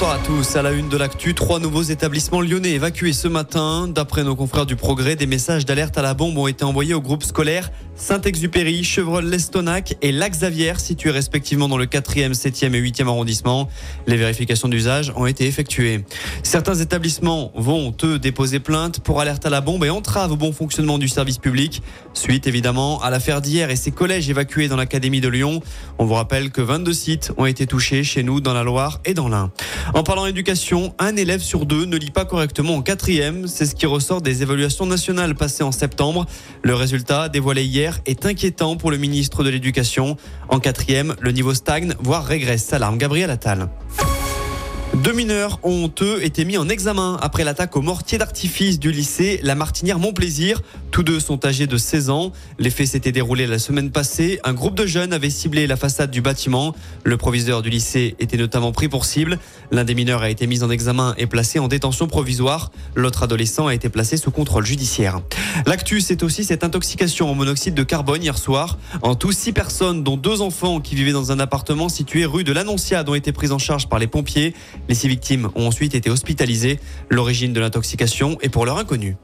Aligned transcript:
Bonsoir 0.00 0.18
à 0.18 0.24
tous. 0.24 0.56
À 0.56 0.62
la 0.62 0.72
une 0.72 0.88
de 0.88 0.96
l'actu, 0.96 1.34
trois 1.34 1.60
nouveaux 1.60 1.82
établissements 1.82 2.40
lyonnais 2.40 2.70
évacués 2.70 3.12
ce 3.12 3.28
matin. 3.28 3.86
D'après 3.86 4.24
nos 4.24 4.34
confrères 4.34 4.64
du 4.64 4.74
Progrès, 4.74 5.14
des 5.14 5.26
messages 5.26 5.66
d'alerte 5.66 5.98
à 5.98 6.00
la 6.00 6.14
bombe 6.14 6.38
ont 6.38 6.46
été 6.46 6.64
envoyés 6.64 6.94
aux 6.94 7.02
groupes 7.02 7.22
scolaires 7.22 7.70
Saint-Exupéry, 7.96 8.82
Chevreul-Lestonac 8.82 9.94
et 10.00 10.10
Lac-Xavier, 10.10 10.72
situés 10.78 11.10
respectivement 11.10 11.68
dans 11.68 11.76
le 11.76 11.84
4e, 11.84 12.32
7e 12.32 12.74
et 12.74 12.80
8e 12.80 13.08
arrondissement. 13.08 13.68
Les 14.06 14.16
vérifications 14.16 14.68
d'usage 14.68 15.12
ont 15.16 15.26
été 15.26 15.46
effectuées. 15.46 16.02
Certains 16.42 16.76
établissements 16.76 17.52
vont, 17.54 17.94
eux, 18.02 18.18
déposer 18.18 18.58
plainte 18.58 19.00
pour 19.00 19.20
alerte 19.20 19.44
à 19.44 19.50
la 19.50 19.60
bombe 19.60 19.84
et 19.84 19.90
entrave 19.90 20.32
au 20.32 20.36
bon 20.36 20.52
fonctionnement 20.52 20.96
du 20.96 21.08
service 21.08 21.36
public. 21.36 21.82
Suite, 22.14 22.46
évidemment, 22.46 23.02
à 23.02 23.10
l'affaire 23.10 23.42
d'hier 23.42 23.68
et 23.68 23.76
ses 23.76 23.90
collèges 23.90 24.30
évacués 24.30 24.68
dans 24.68 24.76
l'Académie 24.76 25.20
de 25.20 25.28
Lyon. 25.28 25.60
On 25.98 26.06
vous 26.06 26.14
rappelle 26.14 26.50
que 26.50 26.62
22 26.62 26.94
sites 26.94 27.32
ont 27.36 27.44
été 27.44 27.66
touchés 27.66 28.02
chez 28.02 28.22
nous, 28.22 28.40
dans 28.40 28.54
la 28.54 28.62
Loire 28.62 29.00
et 29.04 29.12
dans 29.12 29.28
l'Ain. 29.28 29.52
En 29.92 30.02
parlant 30.02 30.26
éducation, 30.26 30.94
un 30.98 31.16
élève 31.16 31.40
sur 31.40 31.66
deux 31.66 31.84
ne 31.84 31.96
lit 31.96 32.10
pas 32.10 32.24
correctement 32.24 32.76
en 32.76 32.82
quatrième. 32.82 33.46
C'est 33.48 33.66
ce 33.66 33.74
qui 33.74 33.86
ressort 33.86 34.22
des 34.22 34.42
évaluations 34.42 34.86
nationales 34.86 35.34
passées 35.34 35.64
en 35.64 35.72
septembre. 35.72 36.26
Le 36.62 36.74
résultat, 36.74 37.28
dévoilé 37.28 37.64
hier, 37.64 38.00
est 38.06 38.24
inquiétant 38.24 38.76
pour 38.76 38.90
le 38.90 38.98
ministre 38.98 39.42
de 39.42 39.50
l'Éducation. 39.50 40.16
En 40.48 40.60
quatrième, 40.60 41.16
le 41.20 41.32
niveau 41.32 41.54
stagne, 41.54 41.94
voire 42.00 42.24
régresse. 42.24 42.64
Salam 42.64 42.98
Gabriel 42.98 43.30
Attal. 43.30 43.68
Deux 44.94 45.12
mineurs 45.12 45.60
ont, 45.62 45.90
eux, 46.02 46.22
été 46.24 46.44
mis 46.44 46.58
en 46.58 46.68
examen 46.68 47.16
après 47.22 47.44
l'attaque 47.44 47.76
au 47.76 47.80
mortier 47.80 48.18
d'artifice 48.18 48.80
du 48.80 48.90
lycée 48.90 49.38
La 49.44 49.54
Martinière 49.54 50.00
Montplaisir. 50.00 50.62
Tous 50.90 51.04
deux 51.04 51.20
sont 51.20 51.46
âgés 51.46 51.68
de 51.68 51.76
16 51.76 52.10
ans. 52.10 52.32
Les 52.58 52.70
faits 52.70 52.88
s'étaient 52.88 53.12
déroulés 53.12 53.46
la 53.46 53.60
semaine 53.60 53.92
passée. 53.92 54.40
Un 54.42 54.52
groupe 54.52 54.74
de 54.74 54.86
jeunes 54.86 55.12
avait 55.12 55.30
ciblé 55.30 55.68
la 55.68 55.76
façade 55.76 56.10
du 56.10 56.20
bâtiment. 56.20 56.74
Le 57.04 57.16
proviseur 57.16 57.62
du 57.62 57.70
lycée 57.70 58.16
était 58.18 58.36
notamment 58.36 58.72
pris 58.72 58.88
pour 58.88 59.04
cible. 59.04 59.38
L'un 59.70 59.84
des 59.84 59.94
mineurs 59.94 60.22
a 60.22 60.28
été 60.28 60.48
mis 60.48 60.64
en 60.64 60.70
examen 60.70 61.14
et 61.16 61.26
placé 61.26 61.60
en 61.60 61.68
détention 61.68 62.08
provisoire. 62.08 62.72
L'autre 62.96 63.22
adolescent 63.22 63.68
a 63.68 63.74
été 63.74 63.88
placé 63.88 64.16
sous 64.16 64.32
contrôle 64.32 64.66
judiciaire. 64.66 65.20
L'actu, 65.66 66.00
c'est 66.00 66.24
aussi 66.24 66.42
cette 66.42 66.64
intoxication 66.64 67.30
au 67.30 67.34
monoxyde 67.34 67.74
de 67.74 67.84
carbone 67.84 68.22
hier 68.22 68.36
soir. 68.36 68.76
En 69.02 69.14
tout, 69.14 69.32
six 69.32 69.52
personnes, 69.52 70.02
dont 70.02 70.16
deux 70.16 70.40
enfants 70.40 70.80
qui 70.80 70.96
vivaient 70.96 71.12
dans 71.12 71.30
un 71.30 71.38
appartement 71.38 71.88
situé 71.88 72.24
rue 72.24 72.42
de 72.42 72.52
l'Annonciade, 72.52 73.08
ont 73.08 73.14
été 73.14 73.30
prises 73.30 73.52
en 73.52 73.58
charge 73.58 73.88
par 73.88 74.00
les 74.00 74.08
pompiers. 74.08 74.54
Les 74.88 74.94
six 74.94 75.08
victimes 75.08 75.50
ont 75.54 75.66
ensuite 75.66 75.94
été 75.94 76.10
hospitalisées. 76.10 76.78
L'origine 77.10 77.52
de 77.52 77.60
l'intoxication 77.60 78.38
est 78.40 78.48
pour 78.48 78.66
l'heure 78.66 78.78
inconnue. 78.78 79.16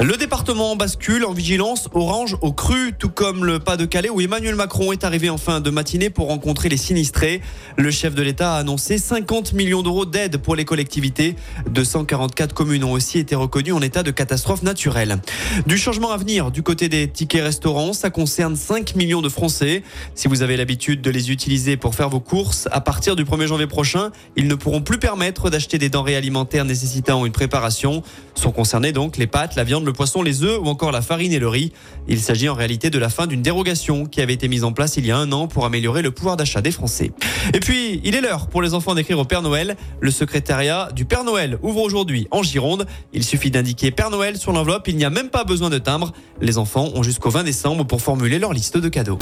Le 0.00 0.16
département 0.16 0.76
bascule 0.76 1.24
en 1.24 1.32
vigilance 1.32 1.88
orange 1.92 2.36
au 2.40 2.52
cru, 2.52 2.92
tout 2.96 3.08
comme 3.08 3.44
le 3.44 3.58
Pas-de-Calais 3.58 4.10
où 4.10 4.20
Emmanuel 4.20 4.54
Macron 4.54 4.92
est 4.92 5.02
arrivé 5.02 5.28
en 5.28 5.38
fin 5.38 5.58
de 5.58 5.70
matinée 5.70 6.08
pour 6.08 6.28
rencontrer 6.28 6.68
les 6.68 6.76
sinistrés. 6.76 7.40
Le 7.76 7.90
chef 7.90 8.14
de 8.14 8.22
l'État 8.22 8.54
a 8.54 8.58
annoncé 8.58 8.98
50 8.98 9.54
millions 9.54 9.82
d'euros 9.82 10.04
d'aide 10.04 10.36
pour 10.36 10.54
les 10.54 10.64
collectivités. 10.64 11.34
244 11.70 12.54
communes 12.54 12.84
ont 12.84 12.92
aussi 12.92 13.18
été 13.18 13.34
reconnues 13.34 13.72
en 13.72 13.82
état 13.82 14.04
de 14.04 14.12
catastrophe 14.12 14.62
naturelle. 14.62 15.18
Du 15.66 15.76
changement 15.76 16.12
à 16.12 16.16
venir 16.16 16.52
du 16.52 16.62
côté 16.62 16.88
des 16.88 17.08
tickets 17.08 17.42
restaurants, 17.42 17.92
ça 17.92 18.10
concerne 18.10 18.54
5 18.54 18.94
millions 18.94 19.20
de 19.20 19.28
Français. 19.28 19.82
Si 20.14 20.28
vous 20.28 20.42
avez 20.42 20.56
l'habitude 20.56 21.00
de 21.00 21.10
les 21.10 21.32
utiliser 21.32 21.76
pour 21.76 21.96
faire 21.96 22.08
vos 22.08 22.20
courses, 22.20 22.68
à 22.70 22.80
partir 22.80 23.16
du 23.16 23.24
1er 23.24 23.48
janvier 23.48 23.66
prochain, 23.66 24.12
ils 24.36 24.46
ne 24.46 24.54
pourront 24.54 24.80
plus 24.80 24.98
permettre 24.98 25.50
d'acheter 25.50 25.76
des 25.76 25.88
denrées 25.88 26.14
alimentaires 26.14 26.64
nécessitant 26.64 27.26
une 27.26 27.32
préparation. 27.32 28.04
Sont 28.36 28.52
concernés 28.52 28.92
donc 28.92 29.16
les 29.16 29.26
pâtes, 29.26 29.56
la 29.56 29.64
viande, 29.64 29.87
le 29.88 29.92
poisson, 29.92 30.22
les 30.22 30.44
œufs 30.44 30.58
ou 30.60 30.66
encore 30.66 30.92
la 30.92 31.02
farine 31.02 31.32
et 31.32 31.38
le 31.38 31.48
riz. 31.48 31.72
Il 32.06 32.20
s'agit 32.20 32.48
en 32.48 32.54
réalité 32.54 32.90
de 32.90 32.98
la 32.98 33.08
fin 33.08 33.26
d'une 33.26 33.42
dérogation 33.42 34.06
qui 34.06 34.20
avait 34.20 34.34
été 34.34 34.46
mise 34.46 34.64
en 34.64 34.72
place 34.72 34.96
il 34.96 35.06
y 35.06 35.10
a 35.10 35.16
un 35.16 35.32
an 35.32 35.48
pour 35.48 35.64
améliorer 35.64 36.02
le 36.02 36.10
pouvoir 36.10 36.36
d'achat 36.36 36.60
des 36.60 36.70
Français. 36.70 37.10
Et 37.52 37.60
puis, 37.60 38.00
il 38.04 38.14
est 38.14 38.20
l'heure 38.20 38.46
pour 38.46 38.62
les 38.62 38.74
enfants 38.74 38.94
d'écrire 38.94 39.18
au 39.18 39.24
Père 39.24 39.42
Noël. 39.42 39.76
Le 40.00 40.10
secrétariat 40.10 40.90
du 40.94 41.04
Père 41.04 41.24
Noël 41.24 41.58
ouvre 41.62 41.82
aujourd'hui 41.82 42.28
en 42.30 42.42
Gironde. 42.42 42.86
Il 43.12 43.24
suffit 43.24 43.50
d'indiquer 43.50 43.90
Père 43.90 44.10
Noël 44.10 44.36
sur 44.36 44.52
l'enveloppe. 44.52 44.86
Il 44.88 44.96
n'y 44.96 45.04
a 45.04 45.10
même 45.10 45.30
pas 45.30 45.44
besoin 45.44 45.70
de 45.70 45.78
timbre. 45.78 46.12
Les 46.40 46.58
enfants 46.58 46.90
ont 46.94 47.02
jusqu'au 47.02 47.30
20 47.30 47.44
décembre 47.44 47.84
pour 47.84 48.00
formuler 48.00 48.38
leur 48.38 48.52
liste 48.52 48.78
de 48.78 48.88
cadeaux. 48.88 49.18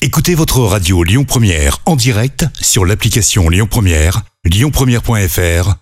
Écoutez 0.00 0.34
votre 0.34 0.58
radio 0.60 1.04
Lyon 1.04 1.24
Première 1.24 1.78
en 1.86 1.96
direct 1.96 2.44
sur 2.60 2.84
l'application 2.84 3.48
Lyon 3.48 3.68
Première, 3.70 4.22
lyonpremière.fr 4.44 5.81